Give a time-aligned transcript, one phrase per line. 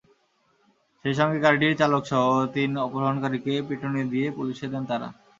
[1.05, 2.23] সেই সঙ্গে গাড়িটির চালকসহ
[2.55, 5.07] তিন অপহরণকারীকে পিটুনি দিয়ে পুলিশে দেন তাঁরা।